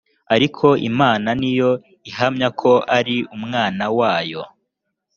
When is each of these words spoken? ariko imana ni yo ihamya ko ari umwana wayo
ariko 0.35 0.67
imana 0.89 1.29
ni 1.39 1.51
yo 1.59 1.69
ihamya 2.09 2.47
ko 2.59 2.71
ari 2.97 3.15
umwana 3.35 3.83
wayo 3.97 4.41